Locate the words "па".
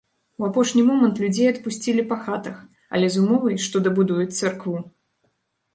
2.13-2.17